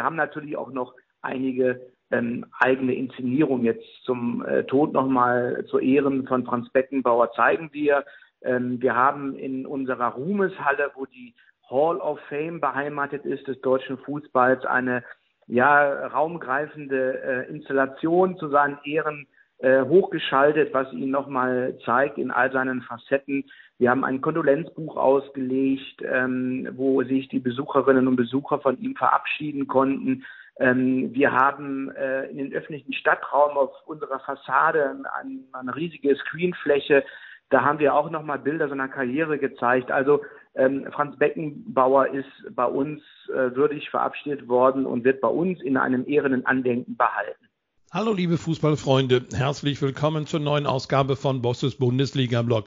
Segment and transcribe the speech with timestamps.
[0.00, 3.66] wir haben natürlich auch noch einige ähm, eigene Inszenierungen.
[3.66, 8.06] Jetzt zum äh, Tod nochmal zu Ehren von Franz Beckenbauer zeigen wir.
[8.40, 11.34] Ähm, wir haben in unserer Ruhmeshalle, wo die
[11.68, 15.04] Hall of Fame beheimatet ist des deutschen Fußballs, eine
[15.46, 19.26] ja, raumgreifende äh, Installation zu seinen Ehren
[19.60, 23.44] äh, hochgeschaltet, was ihn nochmal zeigt in all seinen Facetten.
[23.78, 29.66] Wir haben ein Kondolenzbuch ausgelegt, ähm, wo sich die Besucherinnen und Besucher von ihm verabschieden
[29.66, 30.24] konnten.
[30.58, 37.04] Ähm, wir haben äh, in den öffentlichen Stadtraum auf unserer Fassade eine, eine riesige Screenfläche.
[37.48, 39.90] Da haben wir auch nochmal Bilder seiner Karriere gezeigt.
[39.90, 40.22] Also
[40.54, 45.76] ähm, Franz Beckenbauer ist bei uns äh, würdig verabschiedet worden und wird bei uns in
[45.76, 47.49] einem ehrenden Andenken behalten.
[47.92, 52.66] Hallo liebe Fußballfreunde, herzlich willkommen zur neuen Ausgabe von Bosses Bundesliga-Blog.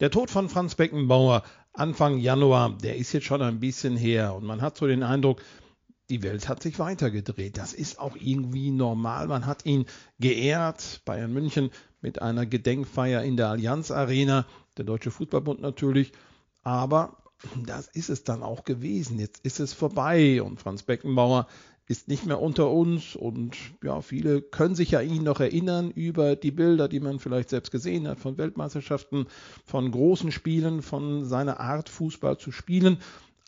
[0.00, 1.42] Der Tod von Franz Beckenbauer
[1.74, 5.42] Anfang Januar, der ist jetzt schon ein bisschen her und man hat so den Eindruck,
[6.08, 7.58] die Welt hat sich weitergedreht.
[7.58, 9.28] Das ist auch irgendwie normal.
[9.28, 9.84] Man hat ihn
[10.18, 11.68] geehrt, Bayern München
[12.00, 14.46] mit einer Gedenkfeier in der Allianz Arena,
[14.78, 16.12] der Deutsche Fußballbund natürlich.
[16.62, 17.18] Aber
[17.66, 19.18] das ist es dann auch gewesen.
[19.18, 21.46] Jetzt ist es vorbei und Franz Beckenbauer
[21.88, 26.36] ist nicht mehr unter uns und ja, viele können sich ja ihn noch erinnern über
[26.36, 29.26] die Bilder, die man vielleicht selbst gesehen hat von Weltmeisterschaften,
[29.64, 32.98] von großen Spielen, von seiner Art Fußball zu spielen.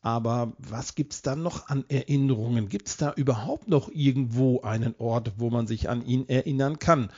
[0.03, 2.69] Aber was gibt es dann noch an Erinnerungen?
[2.69, 7.11] Gibt es da überhaupt noch irgendwo einen Ort, wo man sich an ihn erinnern kann?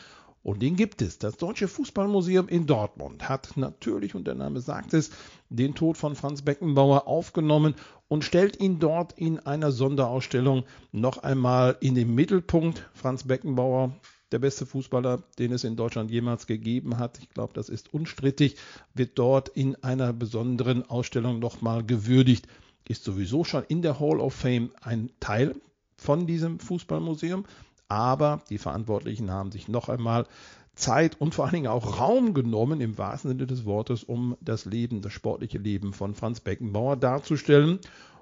[0.47, 1.19] Und den gibt es.
[1.19, 5.11] Das Deutsche Fußballmuseum in Dortmund hat natürlich, und der Name sagt es,
[5.49, 7.75] den Tod von Franz Beckenbauer aufgenommen
[8.07, 12.89] und stellt ihn dort in einer Sonderausstellung noch einmal in den Mittelpunkt.
[12.95, 13.97] Franz Beckenbauer,
[14.31, 18.55] der beste Fußballer, den es in Deutschland jemals gegeben hat, ich glaube, das ist unstrittig,
[18.95, 22.47] wird dort in einer besonderen Ausstellung nochmal gewürdigt.
[22.87, 25.57] Ist sowieso schon in der Hall of Fame ein Teil
[25.97, 27.47] von diesem Fußballmuseum.
[27.89, 30.27] Aber die Verantwortlichen haben sich noch einmal
[30.75, 34.67] Zeit und vor allen Dingen auch Raum genommen, im wahrsten Sinne des Wortes, um das
[34.67, 37.79] Leben, das sportliche Leben von Franz Beckenbauer darzustellen.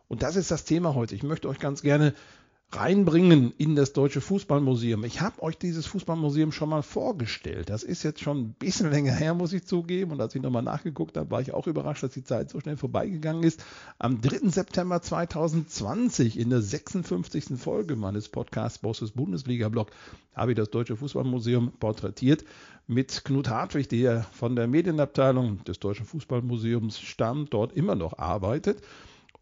[0.09, 1.15] Und das ist das Thema heute.
[1.15, 2.15] Ich möchte euch ganz gerne
[2.73, 5.05] reinbringen in das Deutsche Fußballmuseum.
[5.05, 7.71] Ich habe euch dieses Fußballmuseum schon mal vorgestellt.
[7.71, 10.13] Das ist jetzt schon ein bisschen länger her, muss ich zugeben.
[10.13, 12.77] Und als ich nochmal nachgeguckt habe, war ich auch überrascht, dass die Zeit so schnell
[12.77, 13.65] vorbeigegangen ist.
[13.99, 14.49] Am 3.
[14.49, 17.57] September 2020 in der 56.
[17.57, 19.91] Folge meines Podcasts Bosses Bundesliga-Blog
[20.35, 22.45] habe ich das Deutsche Fußballmuseum porträtiert
[22.87, 28.83] mit Knut Hartwig, der von der Medienabteilung des Deutschen Fußballmuseums stammt, dort immer noch arbeitet.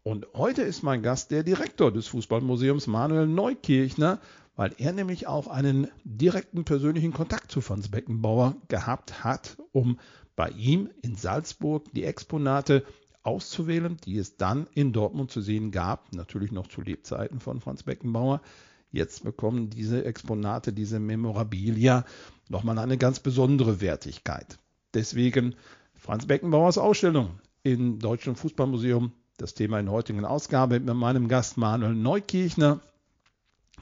[0.03, 4.19] Und heute ist mein Gast der Direktor des Fußballmuseums, Manuel Neukirchner,
[4.57, 9.97] weil er nämlich auch einen direkten persönlichen Kontakt zu Franz Beckenbauer gehabt hat, um
[10.35, 12.83] bei ihm in Salzburg die Exponate
[13.23, 17.83] auszuwählen, die es dann in Dortmund zu sehen gab, natürlich noch zu Lebzeiten von Franz
[17.83, 18.41] Beckenbauer.
[18.91, 22.03] Jetzt bekommen diese Exponate, diese Memorabilia
[22.49, 24.59] nochmal eine ganz besondere Wertigkeit.
[24.93, 25.55] Deswegen
[25.95, 31.57] Franz Beckenbauers Ausstellung im Deutschen Fußballmuseum das Thema in der heutigen Ausgabe mit meinem Gast
[31.57, 32.79] Manuel Neukirchner.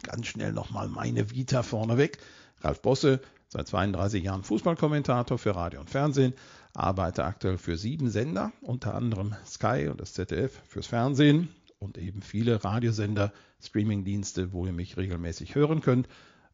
[0.03, 2.17] Ganz schnell nochmal meine Vita vorneweg.
[2.62, 3.19] Ralf Bosse,
[3.50, 6.34] seit 32 Jahren Fußballkommentator für Radio und Fernsehen,
[6.73, 12.22] arbeite aktuell für sieben Sender, unter anderem Sky und das ZDF fürs Fernsehen und eben
[12.22, 16.07] viele Radiosender, Streamingdienste, wo ihr mich regelmäßig hören könnt.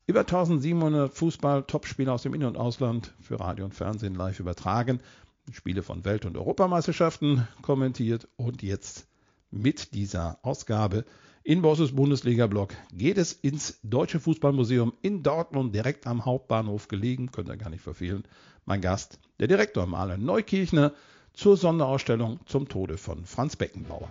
[0.07, 5.01] Über 1700 Fußball-Topspieler aus dem In- und Ausland für Radio und Fernsehen live übertragen
[5.51, 9.07] Spiele von Welt- und Europameisterschaften kommentiert und jetzt
[9.51, 11.05] mit dieser Ausgabe
[11.43, 17.47] in Bosses Bundesliga-Blog geht es ins Deutsche Fußballmuseum in Dortmund, direkt am Hauptbahnhof gelegen, könnt
[17.47, 18.25] ihr gar nicht verfehlen.
[18.65, 20.93] Mein Gast, der Direktor Maler Neukirchner,
[21.31, 24.09] zur Sonderausstellung zum Tode von Franz Beckenbauer.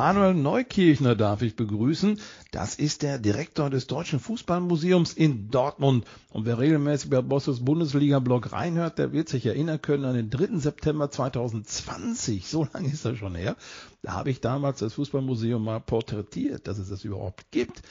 [0.00, 2.18] Manuel Neukirchner darf ich begrüßen.
[2.52, 6.06] Das ist der Direktor des Deutschen Fußballmuseums in Dortmund.
[6.30, 10.58] Und wer regelmäßig bei Bosses Bundesliga-Blog reinhört, der wird sich erinnern können an den 3.
[10.58, 12.48] September 2020.
[12.48, 13.56] So lange ist das schon her.
[14.00, 17.82] Da habe ich damals das Fußballmuseum mal porträtiert, dass es das überhaupt gibt.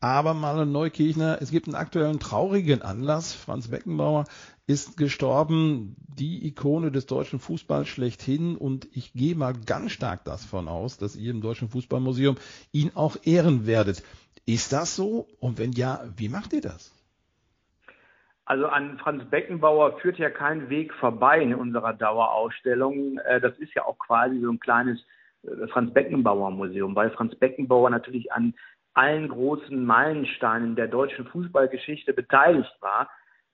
[0.00, 3.34] Aber Manuel Neukirchner, es gibt einen aktuellen traurigen Anlass.
[3.34, 4.24] Franz Beckenbauer
[4.68, 8.56] ist gestorben, die Ikone des deutschen Fußballs schlechthin.
[8.56, 12.36] Und ich gehe mal ganz stark davon aus, dass ihr im Deutschen Fußballmuseum
[12.70, 14.04] ihn auch ehren werdet.
[14.46, 15.26] Ist das so?
[15.40, 16.94] Und wenn ja, wie macht ihr das?
[18.44, 23.18] Also an Franz Beckenbauer führt ja kein Weg vorbei in unserer Dauerausstellung.
[23.18, 24.98] Äh, das ist ja auch quasi so ein kleines
[25.42, 28.54] äh, Franz Beckenbauer Museum, weil Franz Beckenbauer natürlich an
[28.98, 33.08] allen großen Meilensteinen der deutschen Fußballgeschichte beteiligt war.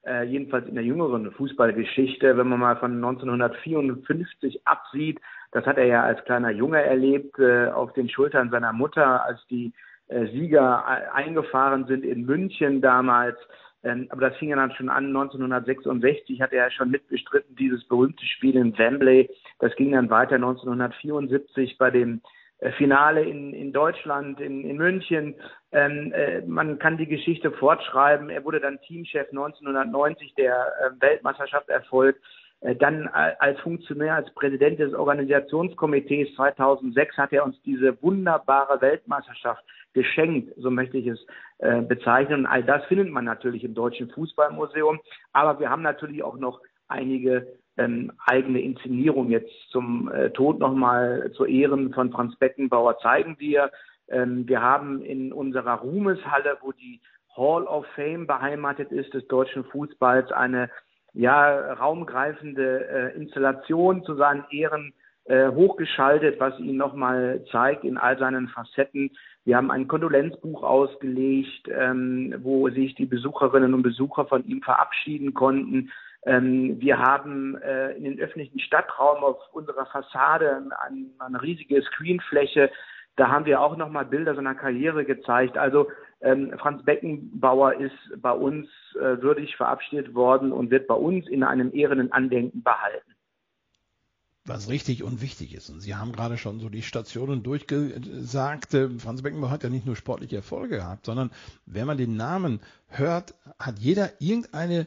[0.06, 5.18] äh, jedenfalls in der jüngeren Fußballgeschichte, wenn man mal von 1954 absieht,
[5.52, 9.40] das hat er ja als kleiner Junge erlebt, äh, auf den Schultern seiner Mutter, als
[9.46, 9.72] die
[10.08, 13.38] äh, Sieger eingefahren sind in München damals.
[13.82, 17.82] Ähm, aber das fing ja dann schon an, 1966 hat er ja schon mitbestritten, dieses
[17.84, 19.30] berühmte Spiel in Wembley.
[19.58, 25.34] Das ging dann weiter 1974 bei dem äh, Finale in, in Deutschland, in, in München.
[25.72, 28.30] Ähm, äh, man kann die Geschichte fortschreiben.
[28.30, 32.20] Er wurde dann Teamchef 1990 der äh, Weltmeisterschaft erfolgt.
[32.60, 39.62] Äh, dann als Funktionär, als Präsident des Organisationskomitees 2006 hat er uns diese wunderbare Weltmeisterschaft
[39.92, 41.24] geschenkt, so möchte ich es
[41.58, 42.40] äh, bezeichnen.
[42.40, 45.00] Und all das findet man natürlich im Deutschen Fußballmuseum.
[45.32, 47.46] Aber wir haben natürlich auch noch einige
[47.76, 49.30] ähm, eigene Inszenierungen.
[49.30, 53.70] Jetzt zum äh, Tod nochmal zu Ehren von Franz Beckenbauer zeigen wir.
[54.08, 57.00] Ähm, wir haben in unserer Ruhmeshalle, wo die
[57.36, 60.70] Hall of Fame beheimatet ist des deutschen Fußballs, eine
[61.12, 64.92] ja raumgreifende äh, Installation zu seinen Ehren
[65.24, 69.10] äh, hochgeschaltet, was ihn nochmal zeigt in all seinen Facetten.
[69.44, 75.34] Wir haben ein Kondolenzbuch ausgelegt, ähm, wo sich die Besucherinnen und Besucher von ihm verabschieden
[75.34, 75.90] konnten.
[76.26, 82.70] Ähm, wir haben äh, in den öffentlichen Stadtraum auf unserer Fassade eine, eine riesige Screenfläche.
[83.16, 85.58] Da haben wir auch nochmal Bilder seiner Karriere gezeigt.
[85.58, 85.88] Also
[86.20, 91.42] ähm, Franz Beckenbauer ist bei uns äh, würdig verabschiedet worden und wird bei uns in
[91.42, 93.14] einem ehrenden Andenken behalten
[94.46, 95.70] was richtig und wichtig ist.
[95.70, 98.74] Und Sie haben gerade schon so die Stationen durchgesagt.
[98.74, 101.30] Äh, Franz Beckenbauer hat ja nicht nur sportliche Erfolge gehabt, sondern
[101.66, 104.86] wenn man den Namen hört, hat jeder irgendeine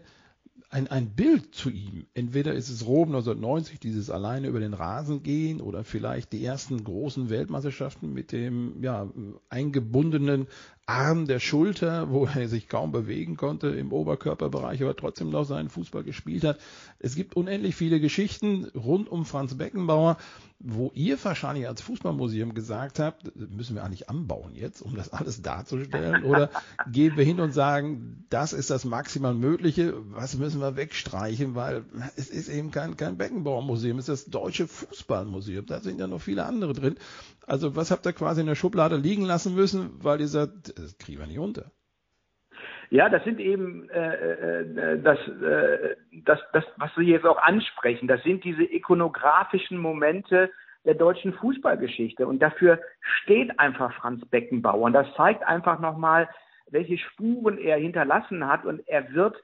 [0.70, 2.08] ein, ein Bild zu ihm.
[2.14, 6.84] Entweder ist es Rom 1990, dieses alleine über den Rasen gehen, oder vielleicht die ersten
[6.84, 9.10] großen Weltmeisterschaften mit dem ja,
[9.50, 10.48] eingebundenen
[10.88, 15.70] Arm der Schulter, wo er sich kaum bewegen konnte im Oberkörperbereich, aber trotzdem noch seinen
[15.70, 16.58] Fußball gespielt hat.
[17.00, 20.18] Es gibt unendlich viele Geschichten rund um Franz Beckenbauer,
[20.60, 25.44] wo ihr wahrscheinlich als Fußballmuseum gesagt habt, müssen wir eigentlich anbauen jetzt, um das alles
[25.44, 26.24] darzustellen?
[26.24, 26.50] Oder
[26.92, 31.86] gehen wir hin und sagen, das ist das maximal Mögliche, was müssen wir wegstreichen, weil
[32.16, 35.68] es ist eben kein, kein Beckenbauer-Museum, es ist das Deutsche Fußballmuseum.
[35.68, 36.96] Da sind ja noch viele andere drin.
[37.48, 40.98] Also was habt ihr quasi in der Schublade liegen lassen müssen, weil ihr sagt, das
[40.98, 41.72] kriegen wir nicht unter?
[42.90, 48.08] Ja, das sind eben äh, äh, das, äh, das, das, was Sie jetzt auch ansprechen.
[48.08, 50.52] Das sind diese ikonografischen Momente
[50.86, 52.28] der deutschen Fußballgeschichte.
[52.28, 52.80] Und dafür
[53.22, 54.82] steht einfach Franz Beckenbauer.
[54.82, 56.30] Und das zeigt einfach nochmal,
[56.70, 58.66] welche Spuren er hinterlassen hat.
[58.66, 59.36] Und er wird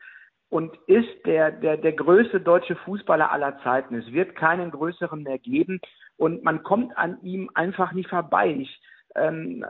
[0.53, 3.95] und ist der, der, der größte deutsche Fußballer aller Zeiten.
[3.95, 5.81] Es wird keinen größeren mehr geben
[6.15, 8.51] und man kommt an ihm einfach nicht vorbei.
[8.59, 8.79] Ich,
[9.15, 9.65] ähm,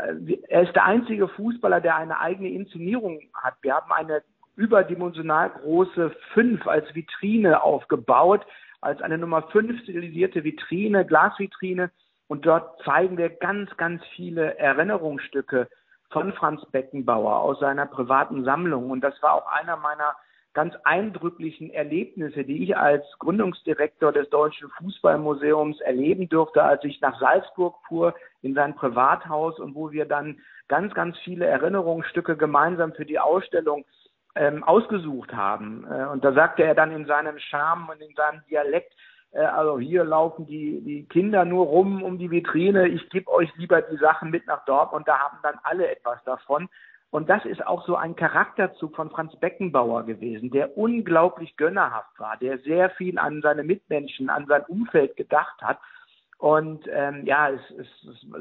[0.50, 3.54] er ist der einzige Fußballer, der eine eigene Inszenierung hat.
[3.62, 4.24] Wir haben eine
[4.58, 8.46] überdimensional große Fünf als Vitrine aufgebaut,
[8.82, 11.92] als eine Nummer fünf stilisierte Vitrine, Glasvitrine.
[12.28, 15.70] Und dort zeigen wir ganz, ganz viele Erinnerungsstücke
[16.10, 18.92] von Franz Beckenbauer aus seiner privaten Sammlung.
[18.92, 20.14] Und das war auch einer meiner
[20.54, 27.20] ganz eindrücklichen Erlebnisse, die ich als Gründungsdirektor des Deutschen Fußballmuseums erleben durfte, als ich nach
[27.20, 33.06] Salzburg fuhr in sein Privathaus und wo wir dann ganz, ganz viele Erinnerungsstücke gemeinsam für
[33.06, 33.86] die Ausstellung
[34.36, 35.86] ähm, ausgesucht haben.
[35.90, 38.94] Äh, und da sagte er dann in seinem Charme und in seinem Dialekt,
[39.32, 43.54] äh, also hier laufen die, die Kinder nur rum um die Vitrine, ich gebe euch
[43.56, 46.70] lieber die Sachen mit nach Dortmund, da haben dann alle etwas davon.
[47.14, 52.38] Und das ist auch so ein Charakterzug von Franz Beckenbauer gewesen, der unglaublich gönnerhaft war,
[52.38, 55.78] der sehr viel an seine Mitmenschen, an sein Umfeld gedacht hat.
[56.40, 57.88] Und ähm, ja, es, es,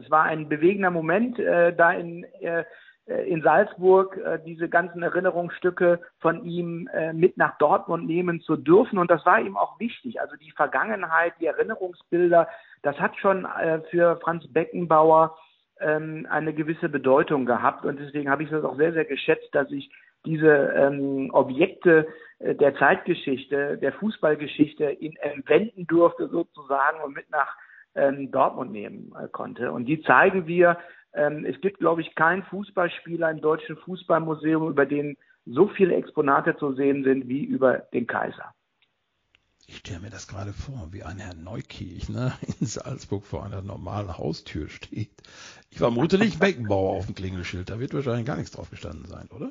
[0.02, 2.64] es war ein bewegender Moment äh, da in, äh,
[3.04, 8.98] in Salzburg, äh, diese ganzen Erinnerungsstücke von ihm äh, mit nach Dortmund nehmen zu dürfen.
[8.98, 10.18] Und das war ihm auch wichtig.
[10.18, 12.48] Also die Vergangenheit, die Erinnerungsbilder,
[12.80, 15.36] das hat schon äh, für Franz Beckenbauer
[15.82, 19.70] ähm, eine gewisse Bedeutung gehabt und deswegen habe ich das auch sehr, sehr geschätzt, dass
[19.70, 19.90] ich
[20.24, 22.06] diese ähm, Objekte
[22.38, 27.56] äh, der Zeitgeschichte, der Fußballgeschichte in entwenden durfte sozusagen und mit nach
[27.94, 29.72] ähm, Dortmund nehmen äh, konnte.
[29.72, 30.78] Und die zeigen wir.
[31.14, 36.56] Ähm, es gibt, glaube ich, keinen Fußballspieler im Deutschen Fußballmuseum, über den so viele Exponate
[36.56, 38.54] zu sehen sind wie über den Kaiser.
[39.72, 43.62] Ich stelle mir das gerade vor, wie ein Herr Neukirch ne, in Salzburg vor einer
[43.62, 45.22] normalen Haustür steht.
[45.70, 49.30] Ich vermute nicht Beckenbauer auf dem Klingelschild, da wird wahrscheinlich gar nichts drauf gestanden sein,
[49.34, 49.50] oder?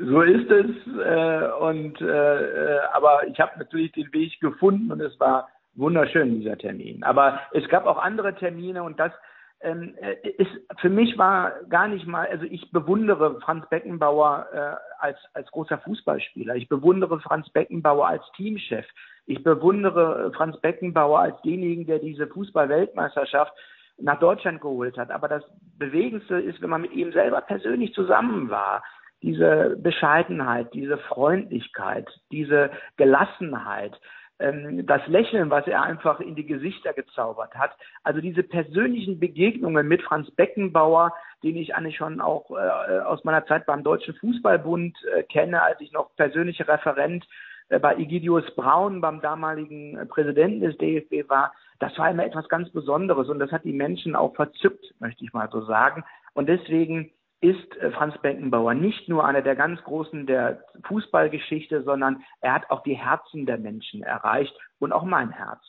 [0.00, 0.70] So ist es.
[0.86, 6.56] Äh, und äh, aber ich habe natürlich den Weg gefunden und es war wunderschön dieser
[6.56, 7.04] Termin.
[7.04, 9.12] Aber es gab auch andere Termine und das
[9.60, 14.76] ähm, äh, ist, für mich war gar nicht mal, also ich bewundere Franz Beckenbauer äh,
[14.98, 16.56] als, als großer Fußballspieler.
[16.56, 18.86] Ich bewundere Franz Beckenbauer als Teamchef.
[19.26, 23.52] Ich bewundere Franz Beckenbauer als denjenigen, der diese Fußball-Weltmeisterschaft
[23.98, 25.10] nach Deutschland geholt hat.
[25.10, 25.42] Aber das
[25.78, 28.82] Bewegendste ist, wenn man mit ihm selber persönlich zusammen war.
[29.22, 33.98] Diese Bescheidenheit, diese Freundlichkeit, diese Gelassenheit,
[34.38, 37.70] das Lächeln, was er einfach in die Gesichter gezaubert hat.
[38.02, 43.46] Also diese persönlichen Begegnungen mit Franz Beckenbauer, den ich eigentlich schon auch äh, aus meiner
[43.46, 47.26] Zeit beim Deutschen Fußballbund äh, kenne, als ich noch persönlicher Referent
[47.70, 52.70] äh, bei Egidius Braun, beim damaligen Präsidenten des DFB war, das war immer etwas ganz
[52.70, 56.04] Besonderes und das hat die Menschen auch verzückt, möchte ich mal so sagen.
[56.34, 62.22] Und deswegen ist äh, Franz Beckenbauer nicht nur einer der ganz Großen der Fußballgeschichte, sondern
[62.40, 65.60] er hat auch die Herzen der Menschen erreicht und auch mein Herz.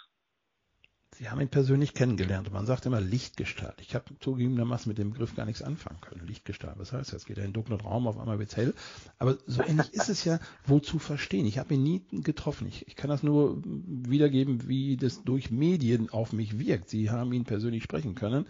[1.15, 3.81] Sie haben ihn persönlich kennengelernt man sagt immer Lichtgestalt.
[3.81, 6.27] Ich habe zugegebenermaßen mit dem Begriff gar nichts anfangen können.
[6.27, 7.25] Lichtgestalt, was heißt das?
[7.25, 8.75] Geht er in dunklen Raum, auf einmal wird's hell.
[9.17, 11.47] Aber so ähnlich ist es ja wohl zu verstehen.
[11.47, 12.67] Ich habe ihn nie getroffen.
[12.67, 16.89] Ich, ich kann das nur wiedergeben, wie das durch Medien auf mich wirkt.
[16.89, 18.45] Sie haben ihn persönlich sprechen können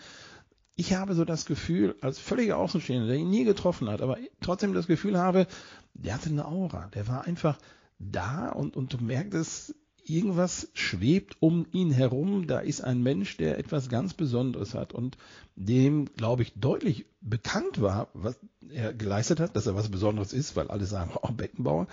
[0.77, 4.74] ich habe so das Gefühl, als völliger Außenstehender, der ihn nie getroffen hat, aber trotzdem
[4.74, 5.48] das Gefühl habe,
[5.96, 6.88] der hatte eine Aura.
[6.93, 7.57] Der war einfach
[7.98, 9.74] da und, und du merktest,
[10.10, 12.48] irgendwas schwebt um ihn herum.
[12.48, 15.18] Da ist ein Mensch, der etwas ganz Besonderes hat und
[15.56, 20.56] dem, glaube ich, deutlich bekannt war, was er geleistet hat, dass er was Besonderes ist,
[20.56, 21.88] weil alle sagen, oh, Beckenbauer.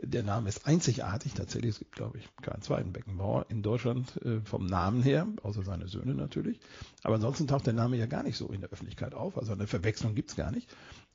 [0.00, 1.34] Der Name ist einzigartig.
[1.34, 5.62] Tatsächlich, es gibt, glaube ich, keinen zweiten Beckenbauer in Deutschland äh, vom Namen her, außer
[5.62, 6.60] seine Söhne natürlich.
[7.02, 9.36] Aber ansonsten taucht der Name ja gar nicht so in der Öffentlichkeit auf.
[9.36, 10.68] Also eine Verwechslung gibt's gar nicht.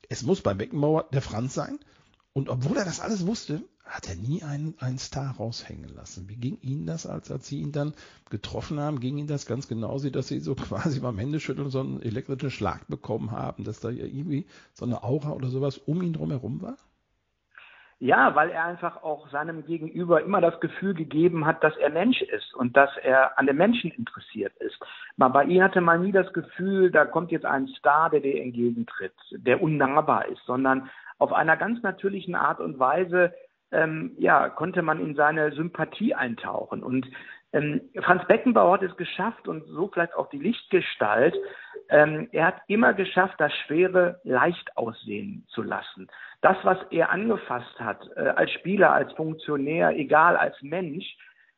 [0.08, 1.78] Es muss bei Beckenbauer der Franz sein.
[2.32, 6.28] Und obwohl er das alles wusste, hat er nie einen, einen Star raushängen lassen.
[6.28, 7.92] Wie ging Ihnen das, als, als Sie ihn dann
[8.30, 9.00] getroffen haben?
[9.00, 12.86] Ging Ihnen das ganz genauso, dass Sie so quasi beim Händeschütteln so einen elektrischen Schlag
[12.88, 16.76] bekommen haben, dass da irgendwie so eine Aura oder sowas um ihn drumherum war?
[18.00, 22.20] Ja, weil er einfach auch seinem Gegenüber immer das Gefühl gegeben hat, dass er Mensch
[22.22, 24.78] ist und dass er an den Menschen interessiert ist.
[25.16, 28.42] Aber bei ihm hatte man nie das Gefühl, da kommt jetzt ein Star, der dir
[28.42, 33.32] entgegentritt, der unnahbar ist, sondern auf einer ganz natürlichen Art und Weise
[33.72, 36.82] ähm, ja, konnte man in seine Sympathie eintauchen.
[36.82, 37.06] Und
[37.52, 41.36] ähm, Franz Beckenbauer hat es geschafft und so vielleicht auch die Lichtgestalt.
[41.88, 46.08] Ähm, er hat immer geschafft, das Schwere leicht aussehen zu lassen.
[46.40, 51.16] Das, was er angefasst hat, äh, als Spieler, als Funktionär, egal als Mensch,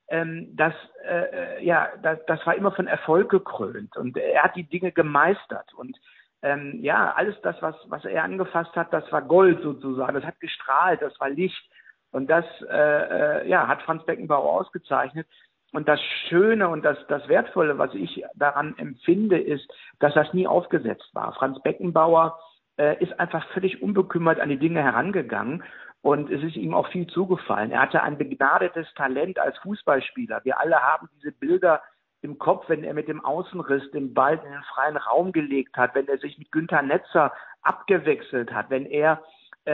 [0.08, 0.74] ähm, das,
[1.08, 5.72] äh, ja, das, das war immer von Erfolg gekrönt und er hat die Dinge gemeistert
[5.74, 5.96] und
[6.42, 10.38] ähm, ja, alles das, was, was er angefasst hat, das war Gold sozusagen, das hat
[10.38, 11.70] gestrahlt, das war Licht.
[12.16, 15.26] Und das äh, äh, ja, hat Franz Beckenbauer ausgezeichnet.
[15.74, 20.46] Und das Schöne und das, das Wertvolle, was ich daran empfinde, ist, dass das nie
[20.46, 21.34] aufgesetzt war.
[21.34, 22.38] Franz Beckenbauer
[22.78, 25.62] äh, ist einfach völlig unbekümmert an die Dinge herangegangen
[26.00, 27.70] und es ist ihm auch viel zugefallen.
[27.70, 30.40] Er hatte ein begnadetes Talent als Fußballspieler.
[30.44, 31.82] Wir alle haben diese Bilder
[32.22, 35.94] im Kopf, wenn er mit dem Außenriss den Ball in den freien Raum gelegt hat,
[35.94, 39.20] wenn er sich mit Günter Netzer abgewechselt hat, wenn er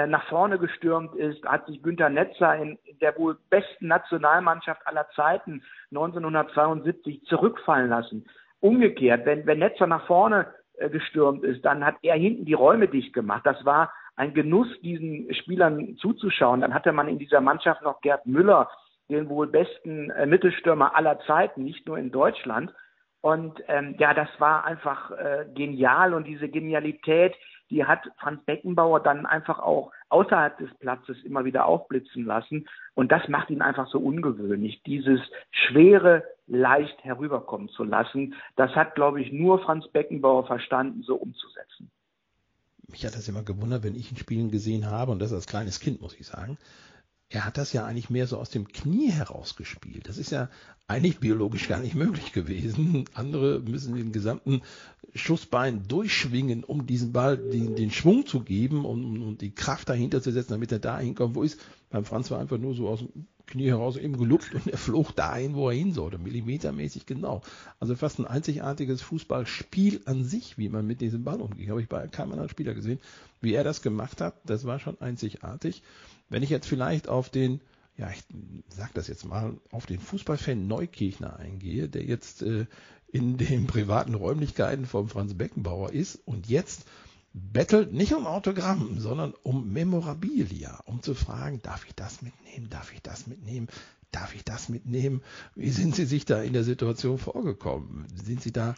[0.06, 5.06] nach vorne gestürmt ist, hat sich Günter Netzer in, in der wohl besten Nationalmannschaft aller
[5.14, 8.26] Zeiten 1972 zurückfallen lassen.
[8.60, 10.46] Umgekehrt, wenn, wenn Netzer nach vorne
[10.78, 13.42] äh, gestürmt ist, dann hat er hinten die Räume dicht gemacht.
[13.44, 16.60] Das war ein Genuss, diesen Spielern zuzuschauen.
[16.60, 18.70] Dann hatte man in dieser Mannschaft noch Gerd Müller,
[19.10, 22.72] den wohl besten äh, Mittelstürmer aller Zeiten, nicht nur in Deutschland.
[23.20, 27.34] Und ähm, ja, das war einfach äh, genial und diese Genialität,
[27.72, 32.68] die hat Franz Beckenbauer dann einfach auch außerhalb des Platzes immer wieder aufblitzen lassen.
[32.94, 38.34] Und das macht ihn einfach so ungewöhnlich, dieses Schwere leicht herüberkommen zu lassen.
[38.56, 41.90] Das hat, glaube ich, nur Franz Beckenbauer verstanden, so umzusetzen.
[42.88, 45.80] Mich hat das immer gewundert, wenn ich ihn spielen gesehen habe, und das als kleines
[45.80, 46.58] Kind, muss ich sagen,
[47.32, 50.08] er hat das ja eigentlich mehr so aus dem Knie heraus gespielt.
[50.08, 50.50] Das ist ja
[50.86, 53.06] eigentlich biologisch gar nicht möglich gewesen.
[53.14, 54.60] Andere müssen den gesamten
[55.14, 59.88] Schussbein durchschwingen, um diesen Ball den, den Schwung zu geben und um, um, die Kraft
[59.88, 61.58] dahinter zu setzen, damit er da hinkommt, wo ist.
[61.90, 65.14] Beim Franz war einfach nur so aus dem Knie heraus eben geluckt und er flog
[65.14, 67.42] dahin, wo er hin sollte, millimetermäßig genau.
[67.80, 71.68] Also fast ein einzigartiges Fußballspiel an sich, wie man mit diesem Ball umgeht.
[71.68, 72.98] Habe ich bei keinem anderen Spieler gesehen.
[73.40, 75.82] Wie er das gemacht hat, das war schon einzigartig.
[76.30, 77.60] Wenn ich jetzt vielleicht auf den,
[77.98, 78.22] ja, ich
[78.68, 82.64] sag das jetzt mal, auf den Fußballfan Neukirchner eingehe, der jetzt äh,
[83.08, 86.86] in den privaten Räumlichkeiten vom Franz Beckenbauer ist und jetzt
[87.34, 92.92] bettelt nicht um Autogramm, sondern um Memorabilia, um zu fragen, darf ich das mitnehmen, darf
[92.92, 93.68] ich das mitnehmen?
[94.12, 95.22] Darf ich das mitnehmen?
[95.54, 98.06] Wie sind Sie sich da in der Situation vorgekommen?
[98.14, 98.74] Sind Sie da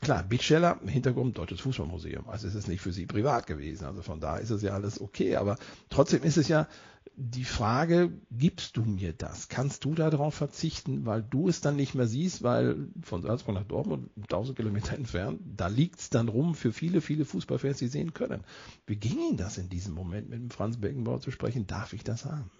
[0.00, 2.28] klar, Bittsteller, Hintergrund Deutsches Fußballmuseum.
[2.28, 3.84] Also es ist nicht für Sie privat gewesen.
[3.84, 5.36] Also von da ist es ja alles okay.
[5.36, 5.56] Aber
[5.88, 6.68] trotzdem ist es ja
[7.16, 9.48] die Frage, gibst du mir das?
[9.48, 13.64] Kannst du darauf verzichten, weil du es dann nicht mehr siehst, weil von Salzburg nach
[13.64, 18.14] Dortmund, 1000 Kilometer entfernt, da liegt es dann rum für viele, viele Fußballfans, die sehen
[18.14, 18.42] können.
[18.86, 21.66] Wie ging Ihnen das in diesem Moment, mit dem Franz Beckenbauer zu sprechen?
[21.66, 22.50] Darf ich das haben?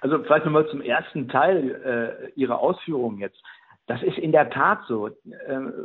[0.00, 3.42] Also vielleicht nochmal zum ersten Teil äh, Ihrer Ausführungen jetzt.
[3.86, 5.08] Das ist in der Tat so.
[5.08, 5.12] Äh,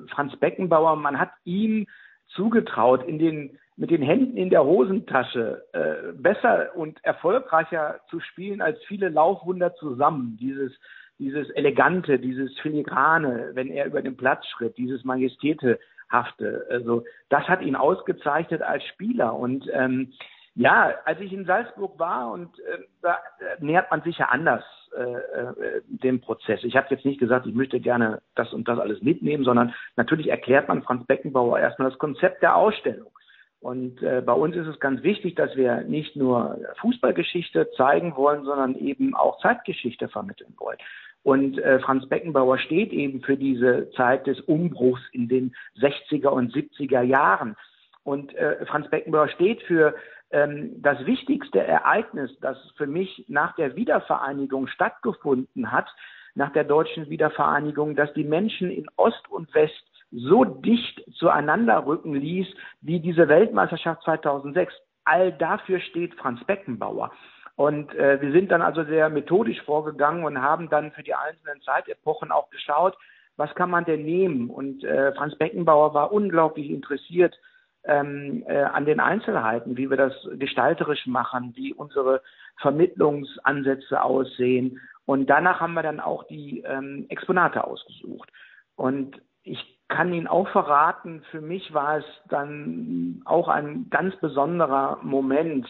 [0.10, 1.88] Franz Beckenbauer, man hat ihm
[2.28, 8.62] zugetraut, in den, mit den Händen in der Hosentasche äh, besser und erfolgreicher zu spielen
[8.62, 10.38] als viele Laufwunder zusammen.
[10.40, 10.74] Dieses,
[11.18, 16.66] dieses Elegante, dieses Filigrane, wenn er über den Platz schritt, dieses Majestätehafte.
[16.70, 19.34] Also das hat ihn ausgezeichnet als Spieler.
[19.36, 20.14] Und ähm,
[20.56, 24.64] ja, als ich in Salzburg war und äh, da äh, nähert man sich ja anders
[24.96, 26.64] äh, äh, dem Prozess.
[26.64, 30.28] Ich habe jetzt nicht gesagt, ich möchte gerne das und das alles mitnehmen, sondern natürlich
[30.30, 33.12] erklärt man Franz Beckenbauer erstmal das Konzept der Ausstellung.
[33.60, 38.44] Und äh, bei uns ist es ganz wichtig, dass wir nicht nur Fußballgeschichte zeigen wollen,
[38.44, 40.78] sondern eben auch Zeitgeschichte vermitteln wollen.
[41.24, 46.54] Und äh, Franz Beckenbauer steht eben für diese Zeit des Umbruchs in den 60er und
[46.54, 47.56] 70er Jahren.
[48.04, 49.96] Und äh, Franz Beckenbauer steht für
[50.34, 55.88] das wichtigste Ereignis, das für mich nach der Wiedervereinigung stattgefunden hat,
[56.34, 62.16] nach der deutschen Wiedervereinigung, dass die Menschen in Ost und West so dicht zueinander rücken
[62.16, 62.48] ließ,
[62.82, 64.74] wie diese Weltmeisterschaft 2006.
[65.06, 67.12] All dafür steht Franz Beckenbauer.
[67.56, 71.62] Und äh, wir sind dann also sehr methodisch vorgegangen und haben dann für die einzelnen
[71.62, 72.98] Zeitepochen auch geschaut,
[73.38, 74.50] was kann man denn nehmen?
[74.50, 77.38] Und äh, Franz Beckenbauer war unglaublich interessiert
[77.86, 82.22] ähm, äh, an den Einzelheiten, wie wir das gestalterisch machen, wie unsere
[82.62, 84.80] Vermittlungsansätze aussehen.
[85.06, 88.30] Und danach haben wir dann auch die ähm, Exponate ausgesucht.
[88.76, 89.60] Und ich
[89.90, 95.68] kann Ihnen auch verraten, für mich war es dann auch ein ganz besonderer Moment,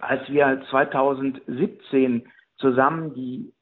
[0.00, 2.28] als wir 2017
[2.58, 3.54] zusammen die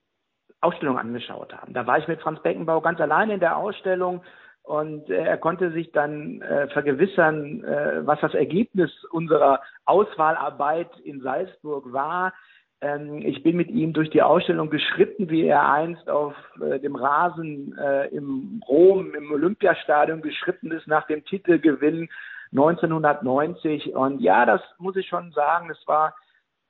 [0.61, 1.75] Ausstellung angeschaut haben.
[1.75, 4.23] Da war ich mit Franz Beckenbau ganz alleine in der Ausstellung
[4.67, 11.21] und äh, er konnte sich dann äh, vergewissern, äh, was das Ergebnis unserer Auswahlarbeit in
[11.21, 12.35] Salzburg war.
[12.81, 16.97] Ähm, ich bin mit ihm durch die Ausstellung geschritten, wie er einst auf äh, dem
[16.97, 22.09] Rasen äh, im Rom, im Olympiastadion geschritten ist nach dem Titelgewinn
[22.51, 23.95] 1990.
[23.95, 26.17] Und ja, das muss ich schon sagen, es war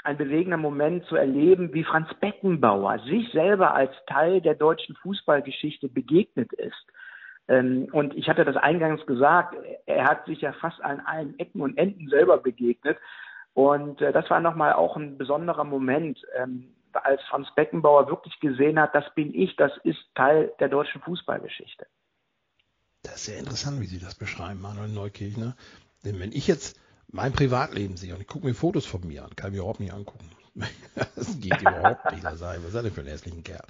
[0.04, 5.88] ein bewegender Moment zu erleben, wie Franz Beckenbauer sich selber als Teil der deutschen Fußballgeschichte
[5.88, 6.92] begegnet ist
[7.48, 9.56] und ich hatte das eingangs gesagt,
[9.86, 12.98] er hat sich ja fast an allen Ecken und Enden selber begegnet.
[13.54, 18.80] Und äh, das war nochmal auch ein besonderer Moment, ähm, als Franz Beckenbauer wirklich gesehen
[18.80, 21.86] hat, das bin ich, das ist Teil der deutschen Fußballgeschichte.
[23.02, 25.56] Das ist sehr interessant, wie Sie das beschreiben, Manuel Neukirchner.
[26.04, 29.36] Denn wenn ich jetzt mein Privatleben sehe und ich gucke mir Fotos von mir an,
[29.36, 30.30] kann ich mir überhaupt nicht angucken.
[31.14, 32.24] Das geht überhaupt nicht.
[32.24, 33.64] Was ist denn für ein hässlichen Kerl?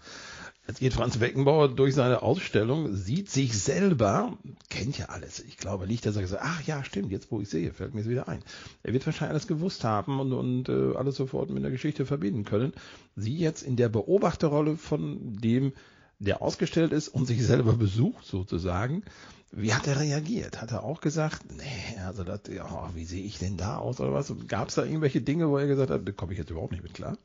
[0.66, 4.37] Jetzt geht Franz Beckenbauer durch seine Ausstellung, sieht sich selber,
[4.68, 5.38] kennt ja alles.
[5.38, 8.00] Ich glaube nicht, dass er gesagt ach ja, stimmt, jetzt wo ich sehe, fällt mir
[8.00, 8.42] es wieder ein.
[8.83, 12.44] Er wird wahrscheinlich alles gewusst haben und, und äh, alles sofort mit der Geschichte verbinden
[12.44, 12.72] können.
[13.14, 15.72] Sie jetzt in der Beobachterrolle von dem,
[16.18, 19.05] der ausgestellt ist und sich selber besucht sozusagen.
[19.52, 20.61] Wie hat er reagiert?
[20.61, 24.12] Hat er auch gesagt, nee, also das, ja, wie sehe ich denn da aus oder
[24.12, 24.35] was?
[24.48, 26.83] Gab es da irgendwelche Dinge, wo er gesagt hat, da komme ich jetzt überhaupt nicht
[26.83, 27.16] mit klar?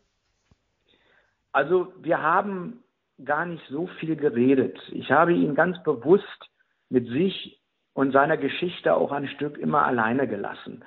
[1.52, 2.84] Also wir haben
[3.26, 4.78] gar nicht so viel geredet.
[4.92, 6.50] Ich habe ihn ganz bewusst
[6.90, 7.60] mit sich
[7.94, 10.84] und seiner Geschichte auch ein Stück immer alleine gelassen.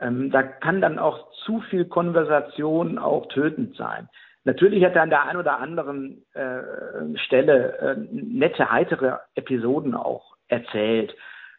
[0.00, 4.08] Ähm, da kann dann auch zu viel Konversation auch tötend sein.
[4.44, 10.36] Natürlich hat er an der einen oder anderen äh, Stelle äh, nette, heitere Episoden auch
[10.48, 11.14] erzählt.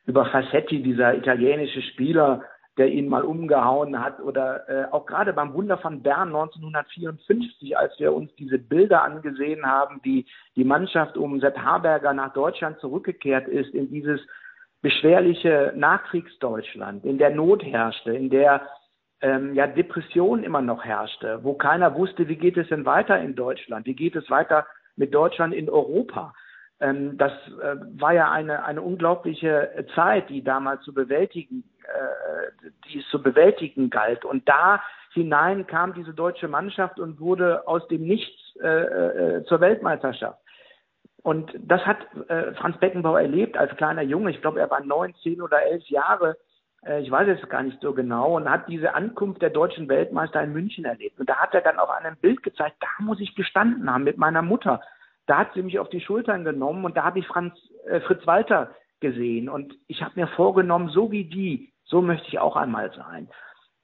[0.05, 2.43] Über Fassetti, dieser italienische Spieler,
[2.77, 7.97] der ihn mal umgehauen hat oder äh, auch gerade beim Wunder von Bern 1954, als
[7.99, 13.47] wir uns diese Bilder angesehen haben, wie die Mannschaft um Sepp Harberger nach Deutschland zurückgekehrt
[13.47, 14.19] ist, in dieses
[14.81, 18.67] beschwerliche Nachkriegsdeutschland, in der Not herrschte, in der
[19.21, 23.35] ähm, ja Depression immer noch herrschte, wo keiner wusste, wie geht es denn weiter in
[23.35, 26.33] Deutschland, wie geht es weiter mit Deutschland in Europa.
[26.79, 32.99] Ähm, das äh, war ja eine, eine unglaubliche Zeit, die damals zu bewältigen äh, die
[32.99, 34.25] es zu bewältigen galt.
[34.25, 34.81] Und da
[35.13, 40.39] hinein kam diese deutsche Mannschaft und wurde aus dem Nichts äh, äh, zur Weltmeisterschaft.
[41.21, 44.31] Und das hat äh, Franz Beckenbauer erlebt als kleiner Junge.
[44.31, 46.37] Ich glaube, er war neun, zehn oder elf Jahre,
[46.85, 50.41] äh, ich weiß es gar nicht so genau, und hat diese Ankunft der deutschen Weltmeister
[50.41, 51.19] in München erlebt.
[51.19, 54.03] Und da hat er dann auch an einem Bild gezeigt, da muss ich gestanden haben
[54.03, 54.81] mit meiner Mutter.
[55.27, 57.53] Da hat sie mich auf die Schultern genommen und da habe ich Franz,
[57.87, 59.49] äh, Fritz Walter gesehen.
[59.49, 63.27] Und ich habe mir vorgenommen, so wie die, so möchte ich auch einmal sein.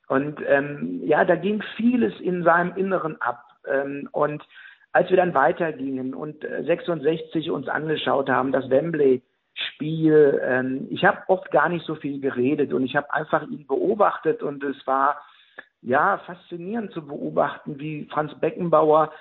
[0.08, 3.44] Und ähm, ja, da ging vieles in seinem Inneren ab.
[3.68, 4.44] Ähm, und
[4.92, 9.22] als wir dann weitergingen und äh, 66 uns angeschaut haben, das Wembley,
[9.54, 10.42] Spiel.
[10.44, 14.44] Ähm, ich habe oft gar nicht so viel geredet und ich habe einfach ihn beobachtet
[14.44, 15.22] und es war
[15.82, 19.12] ja faszinierend zu beobachten, wie Franz Beckenbauer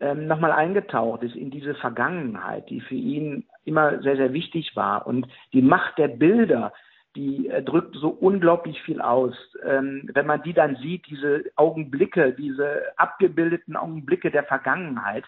[0.00, 5.06] ähm, nochmal eingetaucht ist in diese Vergangenheit, die für ihn immer sehr, sehr wichtig war.
[5.06, 6.72] Und die Macht der Bilder,
[7.16, 9.34] die äh, drückt so unglaublich viel aus.
[9.64, 15.24] Ähm, wenn man die dann sieht, diese Augenblicke, diese abgebildeten Augenblicke der Vergangenheit,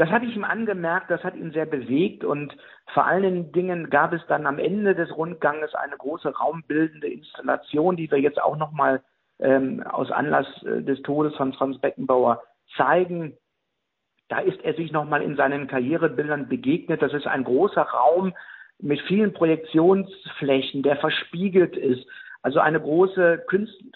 [0.00, 2.56] das hatte ich ihm angemerkt, das hat ihn sehr bewegt und
[2.94, 8.10] vor allen Dingen gab es dann am Ende des Rundganges eine große raumbildende Installation, die
[8.10, 9.02] wir jetzt auch nochmal
[9.40, 12.42] ähm, aus Anlass äh, des Todes von Franz Beckenbauer
[12.78, 13.36] zeigen.
[14.30, 17.02] Da ist er sich nochmal in seinen Karrierebildern begegnet.
[17.02, 18.32] Das ist ein großer Raum
[18.78, 22.06] mit vielen Projektionsflächen, der verspiegelt ist.
[22.40, 23.44] Also eine große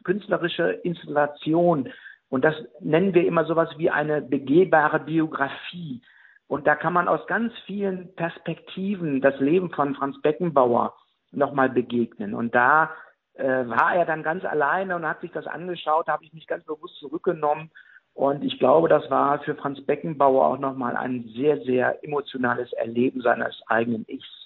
[0.02, 1.88] künstlerische Installation,
[2.34, 6.02] und das nennen wir immer sowas wie eine begehbare Biografie.
[6.48, 10.94] Und da kann man aus ganz vielen Perspektiven das Leben von Franz Beckenbauer
[11.30, 12.34] nochmal begegnen.
[12.34, 12.90] Und da
[13.34, 16.48] äh, war er dann ganz alleine und hat sich das angeschaut, da habe ich mich
[16.48, 17.70] ganz bewusst zurückgenommen.
[18.14, 23.20] Und ich glaube, das war für Franz Beckenbauer auch nochmal ein sehr, sehr emotionales Erleben
[23.20, 24.44] seines eigenen Ichs.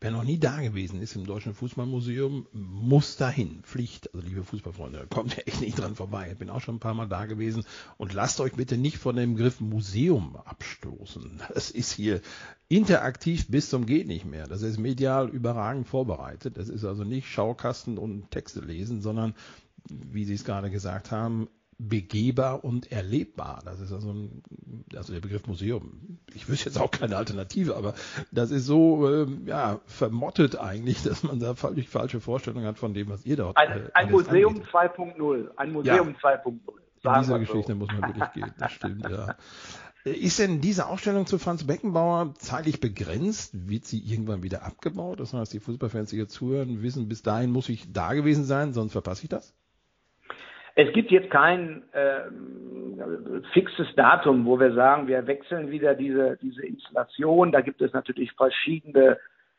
[0.00, 3.60] Wer noch nie da gewesen ist im Deutschen Fußballmuseum, muss dahin.
[3.62, 4.12] Pflicht.
[4.12, 6.30] Also liebe Fußballfreunde, kommt echt nicht dran vorbei.
[6.32, 7.64] Ich bin auch schon ein paar Mal da gewesen.
[7.98, 11.40] Und lasst euch bitte nicht von dem Begriff Museum abstoßen.
[11.54, 12.20] Das ist hier
[12.68, 14.48] interaktiv bis zum geht nicht mehr.
[14.48, 16.56] Das ist medial überragend vorbereitet.
[16.56, 19.34] Das ist also nicht Schaukasten und Texte lesen, sondern
[19.88, 21.48] wie Sie es gerade gesagt haben,
[21.88, 23.62] begehbar und erlebbar.
[23.64, 24.42] Das ist also, ein,
[24.94, 26.18] also der Begriff Museum.
[26.34, 27.94] Ich wüsste jetzt auch keine Alternative, aber
[28.30, 32.94] das ist so äh, ja, vermottet eigentlich, dass man da völlig falsche Vorstellungen hat von
[32.94, 33.56] dem, was ihr dort.
[33.56, 35.56] Ein, äh, ein Museum 2.0.
[35.56, 36.30] Ein Museum ja.
[36.30, 36.52] 2.0.
[37.04, 37.78] In dieser Geschichte so.
[37.78, 38.54] muss man wirklich gehen.
[38.58, 39.34] Das stimmt, ja.
[40.04, 43.68] Ist denn diese Ausstellung zu Franz Beckenbauer zeitlich begrenzt?
[43.68, 45.20] Wird sie irgendwann wieder abgebaut?
[45.20, 48.72] Das heißt, die Fußballfans, die jetzt zuhören, wissen, bis dahin muss ich da gewesen sein,
[48.72, 49.54] sonst verpasse ich das?
[50.74, 52.22] Es gibt jetzt kein äh,
[53.52, 57.52] fixes Datum, wo wir sagen, wir wechseln wieder diese, diese Installation.
[57.52, 59.18] Da gibt es natürlich verschiedene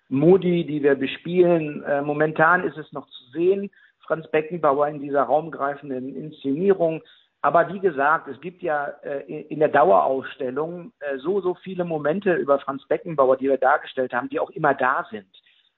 [0.09, 1.83] Modi, die wir bespielen.
[1.83, 3.69] Äh, momentan ist es noch zu sehen,
[4.05, 7.01] Franz Beckenbauer in dieser raumgreifenden Inszenierung.
[7.41, 12.33] Aber wie gesagt, es gibt ja äh, in der Dauerausstellung äh, so, so viele Momente
[12.33, 15.27] über Franz Beckenbauer, die wir dargestellt haben, die auch immer da sind.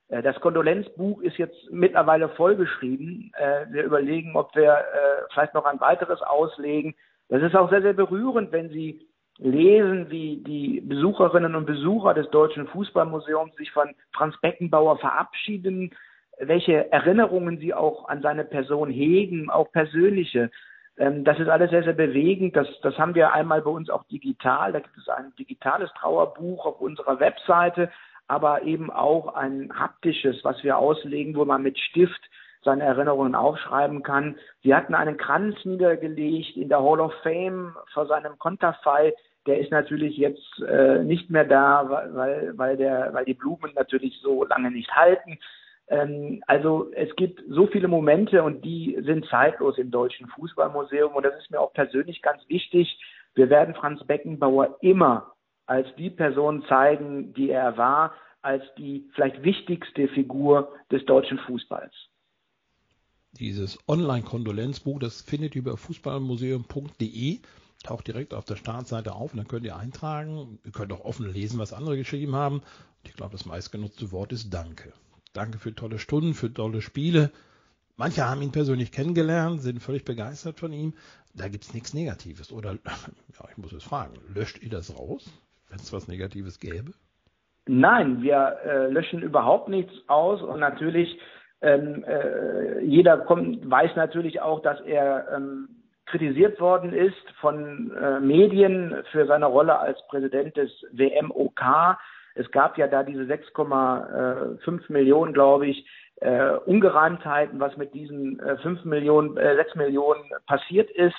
[0.10, 3.32] Äh, das Kondolenzbuch ist jetzt mittlerweile vollgeschrieben.
[3.38, 6.96] Äh, wir überlegen, ob wir äh, vielleicht noch ein weiteres auslegen.
[7.30, 12.30] Das ist auch sehr, sehr berührend, wenn Sie lesen, wie die Besucherinnen und Besucher des
[12.30, 15.92] Deutschen Fußballmuseums sich von Franz Beckenbauer verabschieden,
[16.40, 20.52] welche Erinnerungen sie auch an seine Person hegen, auch persönliche.
[20.98, 22.56] Ähm, das ist alles sehr, sehr bewegend.
[22.56, 24.72] Das, das haben wir einmal bei uns auch digital.
[24.72, 27.90] Da gibt es ein digitales Trauerbuch auf unserer Webseite
[28.28, 32.22] aber eben auch ein haptisches, was wir auslegen, wo man mit Stift
[32.64, 34.36] seine Erinnerungen aufschreiben kann.
[34.64, 39.14] Sie hatten einen Kranz niedergelegt in der Hall of Fame vor seinem Konterfei.
[39.46, 44.20] Der ist natürlich jetzt äh, nicht mehr da, weil, weil, der, weil die Blumen natürlich
[44.24, 45.38] so lange nicht halten.
[45.88, 51.24] Ähm, also es gibt so viele Momente und die sind zeitlos im Deutschen Fußballmuseum und
[51.24, 53.00] das ist mir auch persönlich ganz wichtig.
[53.36, 55.35] Wir werden Franz Beckenbauer immer
[55.66, 61.94] als die Person zeigen, die er war, als die vielleicht wichtigste Figur des deutschen Fußballs.
[63.40, 67.40] Dieses Online-Kondolenzbuch, das findet ihr über fußballmuseum.de,
[67.84, 70.60] taucht direkt auf der Startseite auf und dann könnt ihr eintragen.
[70.64, 72.58] Ihr könnt auch offen lesen, was andere geschrieben haben.
[72.58, 74.94] Und ich glaube, das meistgenutzte Wort ist Danke.
[75.34, 77.32] Danke für tolle Stunden, für tolle Spiele.
[77.98, 80.94] Manche haben ihn persönlich kennengelernt, sind völlig begeistert von ihm.
[81.34, 82.52] Da gibt es nichts Negatives.
[82.52, 85.30] Oder, ja, ich muss es fragen, löscht ihr das raus?
[85.76, 86.92] Wenn es was Negatives gäbe?
[87.68, 91.20] Nein, wir äh, löschen überhaupt nichts aus und natürlich
[91.62, 95.68] ähm, äh, jeder kommt, weiß natürlich auch, dass er ähm,
[96.06, 101.98] kritisiert worden ist von äh, Medien für seine Rolle als Präsident des WMOK.
[102.36, 108.58] Es gab ja da diese 6,5 Millionen, glaube ich, äh, Ungereimtheiten, was mit diesen äh,
[108.58, 111.16] 5 Millionen, äh, 6 Millionen passiert ist.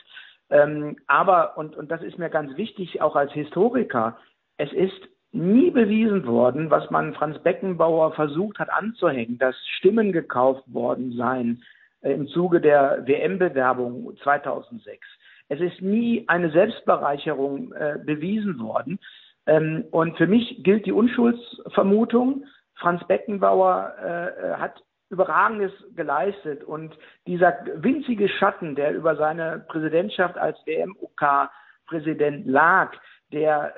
[0.49, 4.17] Ähm, aber, und, und das ist mir ganz wichtig, auch als Historiker,
[4.59, 10.65] es ist nie bewiesen worden, was man Franz Beckenbauer versucht hat anzuhängen, dass Stimmen gekauft
[10.67, 11.63] worden seien
[12.01, 15.07] äh, im Zuge der WM-Bewerbung 2006.
[15.49, 18.99] Es ist nie eine Selbstbereicherung äh, bewiesen worden.
[19.47, 22.47] Ähm, und für mich gilt die Unschuldsvermutung.
[22.75, 26.97] Franz Beckenbauer äh, hat Überragendes geleistet und
[27.29, 32.93] dieser winzige Schatten, der über seine Präsidentschaft als WM-OK-Präsident lag,
[33.33, 33.77] der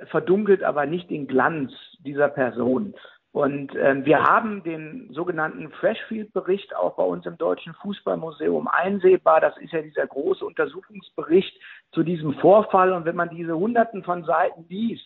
[0.00, 2.94] äh, verdunkelt aber nicht den Glanz dieser Person.
[3.30, 9.40] Und ähm, wir haben den sogenannten Freshfield-Bericht auch bei uns im Deutschen Fußballmuseum einsehbar.
[9.40, 11.54] Das ist ja dieser große Untersuchungsbericht
[11.92, 12.92] zu diesem Vorfall.
[12.92, 15.04] Und wenn man diese Hunderten von Seiten liest,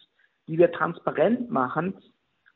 [0.48, 1.94] die wir transparent machen,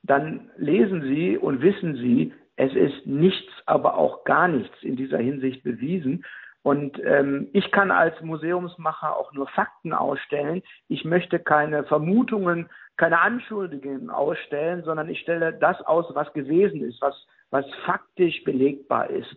[0.03, 5.19] dann lesen Sie und wissen Sie, es ist nichts, aber auch gar nichts in dieser
[5.19, 6.25] Hinsicht bewiesen.
[6.67, 10.65] Und ähm, ich kann als Museumsmacher auch nur Fakten ausstellen.
[10.89, 17.01] Ich möchte keine Vermutungen, keine Anschuldigungen ausstellen, sondern ich stelle das aus, was gewesen ist,
[17.01, 17.15] was,
[17.51, 19.37] was faktisch belegbar ist.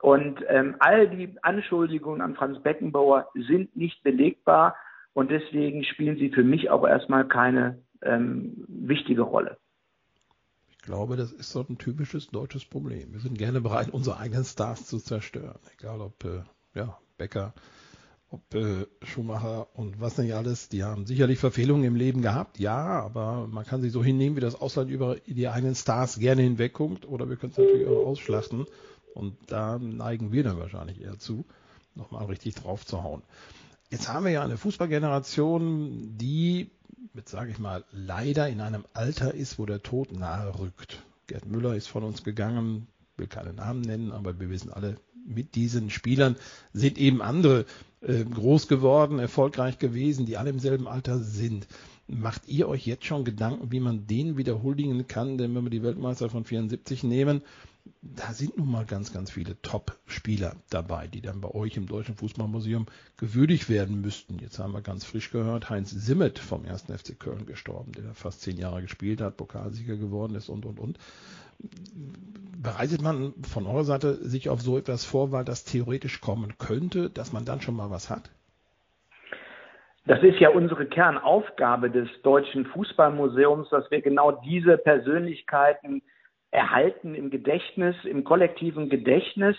[0.00, 4.74] Und ähm, all die Anschuldigungen an Franz Beckenbauer sind nicht belegbar
[5.12, 9.58] und deswegen spielen sie für mich auch erstmal keine ähm, wichtige Rolle.
[10.70, 13.12] Ich glaube, das ist so ein typisches deutsches Problem.
[13.12, 15.60] Wir sind gerne bereit, unsere eigenen Stars zu zerstören.
[15.78, 16.42] Egal ob äh,
[16.74, 17.54] ja, Becker,
[18.30, 23.00] ob äh, Schumacher und was nicht alles, die haben sicherlich Verfehlungen im Leben gehabt, ja,
[23.00, 27.06] aber man kann sich so hinnehmen, wie das Ausland über die eigenen Stars gerne hinwegguckt,
[27.06, 28.66] oder wir können es natürlich auch ausschlachten.
[29.14, 31.44] Und da neigen wir dann wahrscheinlich eher zu,
[31.94, 33.22] nochmal richtig drauf zu hauen.
[33.90, 36.72] Jetzt haben wir ja eine Fußballgeneration, die,
[37.14, 41.04] jetzt sage ich mal, leider in einem Alter ist, wo der Tod nahe rückt.
[41.28, 45.54] Gerd Müller ist von uns gegangen, will keine Namen nennen, aber wir wissen alle, mit
[45.54, 46.36] diesen Spielern
[46.72, 47.64] sind eben andere
[48.00, 51.66] äh, groß geworden, erfolgreich gewesen, die alle im selben Alter sind.
[52.06, 55.38] Macht ihr euch jetzt schon Gedanken, wie man den wiederholen kann?
[55.38, 57.40] Denn wenn wir die Weltmeister von 74 nehmen,
[58.02, 62.14] da sind nun mal ganz, ganz viele Top-Spieler dabei, die dann bei euch im Deutschen
[62.14, 64.38] Fußballmuseum gewürdigt werden müssten.
[64.38, 66.84] Jetzt haben wir ganz frisch gehört, Heinz Simmet vom 1.
[66.84, 70.98] FC Köln gestorben, der fast zehn Jahre gespielt hat, Pokalsieger geworden ist und, und, und.
[72.62, 77.10] Bereitet man von eurer Seite sich auf so etwas vor, weil das theoretisch kommen könnte,
[77.10, 78.30] dass man dann schon mal was hat?
[80.06, 86.02] Das ist ja unsere Kernaufgabe des Deutschen Fußballmuseums, dass wir genau diese Persönlichkeiten
[86.50, 89.56] erhalten im Gedächtnis, im kollektiven Gedächtnis.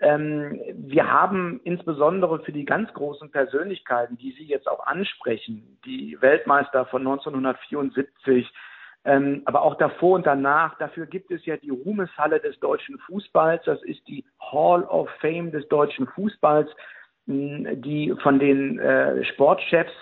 [0.00, 6.20] Ähm, wir haben insbesondere für die ganz großen Persönlichkeiten, die Sie jetzt auch ansprechen, die
[6.20, 8.52] Weltmeister von 1974,
[9.06, 13.62] ähm, aber auch davor und danach, dafür gibt es ja die Ruhmeshalle des deutschen Fußballs.
[13.64, 16.68] Das ist die Hall of Fame des deutschen Fußballs,
[17.26, 19.92] die von den äh, Sportchefs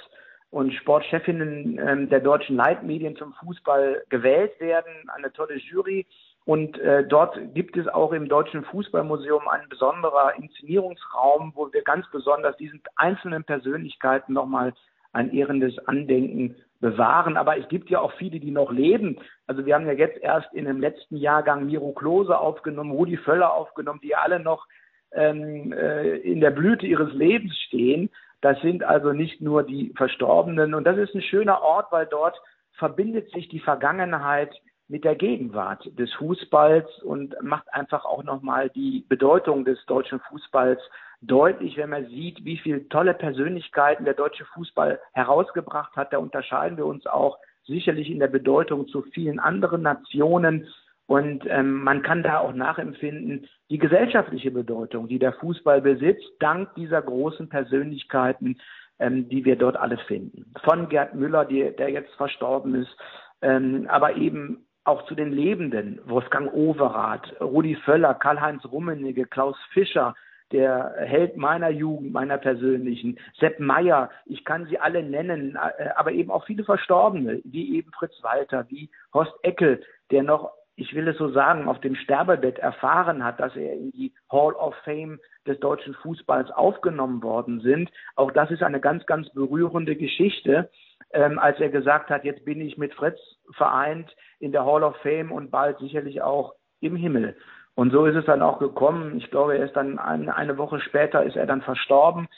[0.50, 6.06] und Sportchefinnen ähm, der deutschen Leitmedien zum Fußball gewählt werden, eine tolle Jury.
[6.46, 12.06] Und äh, dort gibt es auch im Deutschen Fußballmuseum einen besonderer Inszenierungsraum, wo wir ganz
[12.10, 14.74] besonders diesen einzelnen Persönlichkeiten nochmal
[15.14, 17.36] ein ehrendes Andenken bewahren.
[17.36, 19.18] Aber es gibt ja auch viele, die noch leben.
[19.46, 23.54] Also wir haben ja jetzt erst in dem letzten Jahrgang Miro Klose aufgenommen, Rudi Völler
[23.54, 24.66] aufgenommen, die alle noch
[25.12, 28.10] ähm, äh, in der Blüte ihres Lebens stehen.
[28.40, 30.74] Das sind also nicht nur die Verstorbenen.
[30.74, 32.38] Und das ist ein schöner Ort, weil dort
[32.72, 34.54] verbindet sich die Vergangenheit
[34.88, 40.80] mit der Gegenwart des Fußballs und macht einfach auch nochmal die Bedeutung des deutschen Fußballs
[41.26, 46.12] deutlich, wenn man sieht, wie viele tolle Persönlichkeiten der deutsche Fußball herausgebracht hat.
[46.12, 50.68] Da unterscheiden wir uns auch sicherlich in der Bedeutung zu vielen anderen Nationen.
[51.06, 56.74] Und ähm, man kann da auch nachempfinden, die gesellschaftliche Bedeutung, die der Fußball besitzt, dank
[56.76, 58.58] dieser großen Persönlichkeiten,
[58.98, 60.52] ähm, die wir dort alle finden.
[60.64, 62.96] Von Gerd Müller, die, der jetzt verstorben ist,
[63.42, 70.14] ähm, aber eben auch zu den Lebenden, Wolfgang Overath, Rudi Völler, Karl-Heinz Rummenigge, Klaus Fischer,
[70.52, 76.12] der Held meiner Jugend, meiner persönlichen, Sepp Meyer, ich kann sie alle nennen, äh, aber
[76.12, 81.06] eben auch viele Verstorbene, wie eben Fritz Walter, wie Horst Eckel, der noch ich will
[81.06, 85.20] es so sagen, auf dem Sterbebett erfahren hat, dass er in die Hall of Fame
[85.46, 87.90] des deutschen Fußballs aufgenommen worden sind.
[88.16, 90.70] Auch das ist eine ganz, ganz berührende Geschichte,
[91.12, 93.18] ähm, als er gesagt hat, jetzt bin ich mit Fritz
[93.52, 97.36] vereint in der Hall of Fame und bald sicherlich auch im Himmel.
[97.74, 99.16] Und so ist es dann auch gekommen.
[99.18, 102.28] Ich glaube, er ist dann ein, eine Woche später ist er dann verstorben.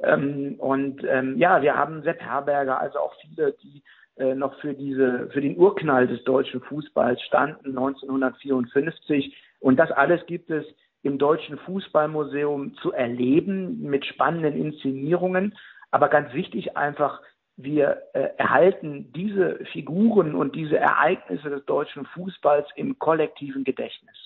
[0.00, 3.82] Ähm, und ähm, ja, wir haben Sepp Herberger, also auch viele, die
[4.16, 9.36] äh, noch für diese, für den Urknall des deutschen Fußballs standen 1954.
[9.60, 10.64] Und das alles gibt es
[11.02, 15.56] im Deutschen Fußballmuseum zu erleben mit spannenden Inszenierungen.
[15.90, 17.20] Aber ganz wichtig einfach
[17.58, 24.16] wir äh, erhalten diese Figuren und diese Ereignisse des deutschen Fußballs im kollektiven Gedächtnis.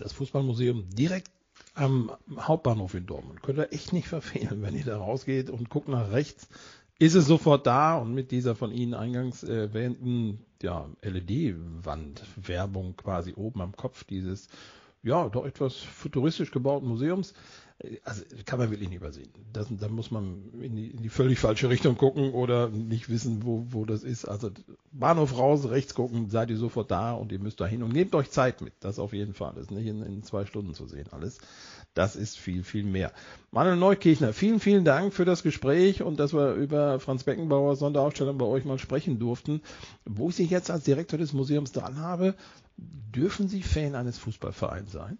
[0.00, 1.30] Das Fußballmuseum direkt
[1.74, 3.42] am Hauptbahnhof in Dortmund.
[3.42, 6.48] Könnt ihr echt nicht verfehlen, wenn ihr da rausgeht und guckt nach rechts.
[6.98, 13.62] Ist es sofort da und mit dieser von Ihnen eingangs erwähnten ja, LED-Wand-Werbung quasi oben
[13.62, 14.48] am Kopf dieses
[15.02, 17.34] ja doch etwas futuristisch gebauten Museums
[18.04, 19.30] also kann man wirklich nicht übersehen.
[19.52, 23.44] Das, da muss man in die, in die, völlig falsche Richtung gucken oder nicht wissen,
[23.44, 24.26] wo, wo das ist.
[24.26, 24.50] Also
[24.92, 28.14] Bahnhof raus, rechts gucken, seid ihr sofort da und ihr müsst da hin und nehmt
[28.14, 28.74] euch Zeit mit.
[28.80, 29.52] Das auf jeden Fall.
[29.54, 31.38] Das ist nicht in, in zwei Stunden zu sehen alles.
[31.94, 33.10] Das ist viel, viel mehr.
[33.50, 38.38] Manuel Neukirchner, vielen, vielen Dank für das Gespräch und dass wir über Franz Beckenbauer Sonderausstellung
[38.38, 39.60] bei euch mal sprechen durften.
[40.04, 42.34] Wo ich Sie jetzt als Direktor des Museums dran habe,
[42.76, 45.18] dürfen Sie Fan eines Fußballvereins sein?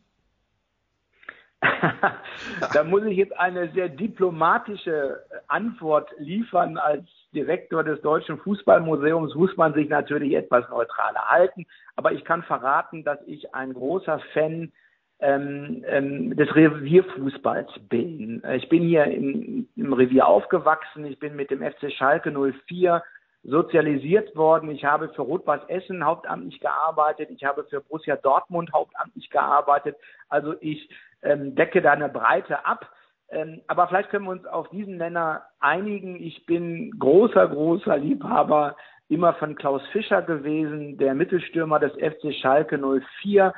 [2.72, 6.78] da muss ich jetzt eine sehr diplomatische Antwort liefern.
[6.78, 7.04] Als
[7.34, 11.66] Direktor des Deutschen Fußballmuseums muss man sich natürlich etwas neutraler halten.
[11.96, 14.72] Aber ich kann verraten, dass ich ein großer Fan
[15.20, 18.42] ähm, ähm, des Revierfußballs bin.
[18.54, 21.04] Ich bin hier im, im Revier aufgewachsen.
[21.04, 23.02] Ich bin mit dem FC Schalke 04
[23.42, 24.70] sozialisiert worden.
[24.70, 27.30] Ich habe für Rot-Weiß Essen hauptamtlich gearbeitet.
[27.30, 29.96] Ich habe für Borussia Dortmund hauptamtlich gearbeitet.
[30.28, 30.90] Also ich
[31.22, 32.90] ähm, decke da eine Breite ab.
[33.30, 36.16] Ähm, aber vielleicht können wir uns auf diesen Nenner einigen.
[36.20, 38.76] Ich bin großer, großer Liebhaber
[39.08, 42.78] immer von Klaus Fischer gewesen, der Mittelstürmer des FC Schalke
[43.22, 43.52] 04.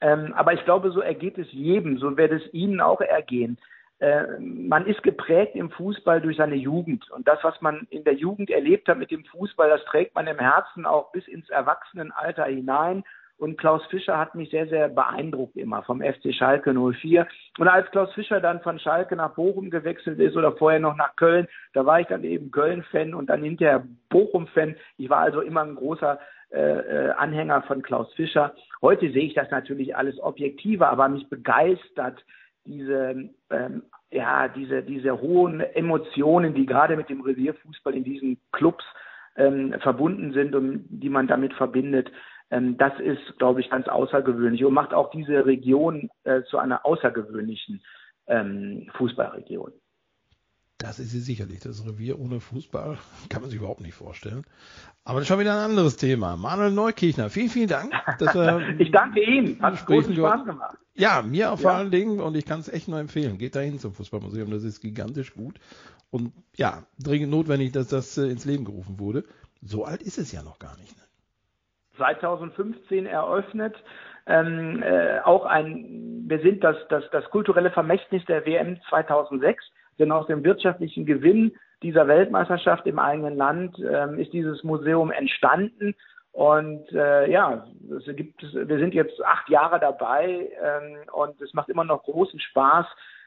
[0.00, 3.58] Ähm, aber ich glaube, so ergeht es jedem, so wird es Ihnen auch ergehen.
[4.00, 7.10] Äh, man ist geprägt im Fußball durch seine Jugend.
[7.10, 10.26] Und das, was man in der Jugend erlebt hat mit dem Fußball, das trägt man
[10.26, 13.04] im Herzen auch bis ins Erwachsenenalter hinein.
[13.36, 17.26] Und Klaus Fischer hat mich sehr, sehr beeindruckt immer vom FC Schalke 04.
[17.58, 21.16] Und als Klaus Fischer dann von Schalke nach Bochum gewechselt ist oder vorher noch nach
[21.16, 24.76] Köln, da war ich dann eben Köln-Fan und dann hinterher Bochum-Fan.
[24.98, 26.20] Ich war also immer ein großer
[26.54, 28.54] äh, äh, Anhänger von Klaus Fischer.
[28.80, 32.24] Heute sehe ich das natürlich alles objektiver, aber mich begeistert
[32.64, 38.84] diese, ähm, ja, diese, diese hohen Emotionen, die gerade mit dem Revierfußball in diesen Clubs
[39.36, 42.12] ähm, verbunden sind und die man damit verbindet.
[42.50, 46.86] Ähm, das ist, glaube ich, ganz außergewöhnlich und macht auch diese Region äh, zu einer
[46.86, 47.82] außergewöhnlichen
[48.28, 49.72] ähm, Fußballregion.
[50.84, 51.60] Das ist sie sicherlich.
[51.60, 52.98] Das Revier ohne Fußball
[53.30, 54.44] kann man sich überhaupt nicht vorstellen.
[55.02, 56.36] Aber das ist schon wieder ein anderes Thema.
[56.36, 57.90] Manuel Neukirchner, vielen, vielen Dank.
[58.18, 59.62] Dass wir ich danke Ihnen.
[59.62, 60.76] Hat großen Spaß gemacht.
[60.92, 61.70] Ja, mir ja.
[61.70, 63.38] allen Dingen und ich kann es echt nur empfehlen.
[63.38, 64.50] Geht dahin zum Fußballmuseum.
[64.50, 65.58] Das ist gigantisch gut.
[66.10, 69.24] Und ja, dringend notwendig, dass das äh, ins Leben gerufen wurde.
[69.62, 70.94] So alt ist es ja noch gar nicht.
[70.98, 71.02] Ne?
[71.96, 73.74] 2015 eröffnet.
[74.26, 79.64] Ähm, äh, auch ein, wir sind das, das, das kulturelle Vermächtnis der WM 2006,
[79.98, 81.52] denn aus dem wirtschaftlichen Gewinn
[81.82, 85.94] dieser Weltmeisterschaft im eigenen Land ähm, ist dieses Museum entstanden.
[86.32, 91.68] Und äh, ja, es gibt, wir sind jetzt acht Jahre dabei ähm, und es macht
[91.68, 92.86] immer noch großen Spaß.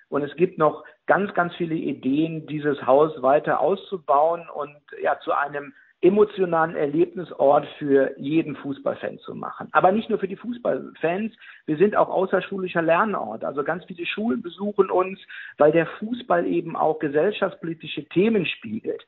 [0.10, 5.32] Und es gibt noch ganz, ganz viele Ideen, dieses Haus weiter auszubauen und ja zu
[5.32, 9.68] einem emotionalen Erlebnisort für jeden Fußballfan zu machen.
[9.72, 11.34] Aber nicht nur für die Fußballfans,
[11.66, 13.44] wir sind auch außerschulischer Lernort.
[13.44, 15.20] Also ganz viele Schulen besuchen uns,
[15.58, 19.04] weil der Fußball eben auch gesellschaftspolitische Themen spiegelt.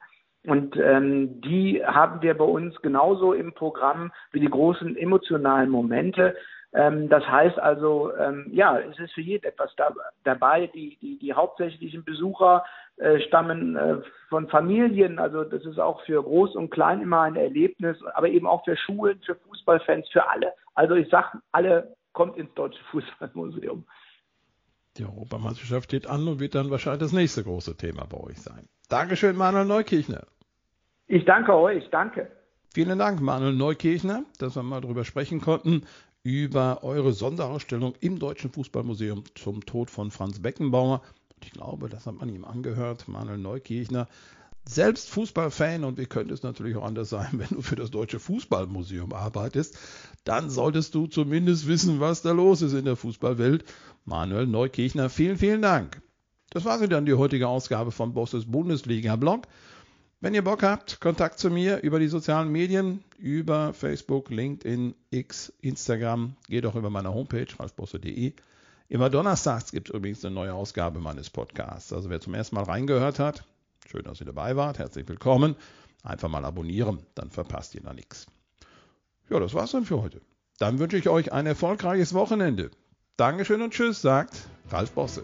[0.45, 6.36] Und ähm, die haben wir bei uns genauso im Programm wie die großen emotionalen Momente.
[6.73, 10.67] Ähm, das heißt also, ähm, ja, es ist für jeden etwas da, dabei.
[10.67, 12.63] Die, die, die hauptsächlichen Besucher
[12.99, 15.19] äh, stammen äh, von Familien.
[15.19, 18.75] Also das ist auch für Groß und Klein immer ein Erlebnis, aber eben auch für
[18.75, 20.53] Schulen, für Fußballfans, für alle.
[20.75, 23.85] Also ich sage, alle kommt ins Deutsche Fußballmuseum.
[24.97, 28.67] Die Europameisterschaft steht an und wird dann wahrscheinlich das nächste große Thema bei euch sein.
[28.89, 30.27] Dankeschön, Manuel Neukirchner.
[31.07, 32.29] Ich danke euch, danke.
[32.73, 35.85] Vielen Dank, Manuel Neukirchner, dass wir mal darüber sprechen konnten,
[36.23, 41.01] über eure Sonderausstellung im Deutschen Fußballmuseum zum Tod von Franz Beckenbauer.
[41.41, 44.08] Ich glaube, das hat man ihm angehört, Manuel Neukirchner.
[44.67, 48.19] Selbst Fußballfan, und wie könnte es natürlich auch anders sein, wenn du für das Deutsche
[48.19, 49.78] Fußballmuseum arbeitest,
[50.23, 53.65] dann solltest du zumindest wissen, was da los ist in der Fußballwelt.
[54.06, 56.02] Manuel Neukirchner, vielen, vielen Dank.
[56.52, 59.47] Das war sie dann, die heutige Ausgabe von Bosses Bundesliga-Blog.
[60.21, 65.54] Wenn ihr Bock habt, Kontakt zu mir über die sozialen Medien, über Facebook, LinkedIn, X,
[65.62, 68.34] Instagram, geht auch über meine Homepage, ralfbosse.de.
[68.89, 71.94] Immer donnerstags gibt es übrigens eine neue Ausgabe meines Podcasts.
[71.94, 73.44] Also wer zum ersten Mal reingehört hat,
[73.87, 75.56] schön, dass ihr dabei wart, herzlich willkommen.
[76.02, 78.25] Einfach mal abonnieren, dann verpasst ihr da nichts.
[79.29, 80.21] Ja, das war's dann für heute.
[80.58, 82.71] Dann wünsche ich euch ein erfolgreiches Wochenende.
[83.15, 85.23] Dankeschön und Tschüss, sagt Ralf Bosse.